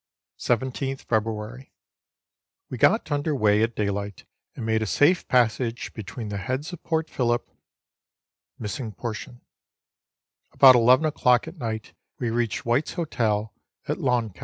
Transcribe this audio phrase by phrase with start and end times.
[0.37, 1.71] 17 th February.
[2.71, 6.81] We got under weigh at daylight, and made a safe passage between the Heads of
[6.81, 7.47] Port Phillip
[8.59, 9.35] about
[10.75, 13.53] eleven o'clock at night we reached White's Hotel
[13.87, 14.39] at Launceston.